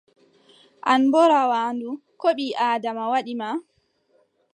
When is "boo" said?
1.11-1.27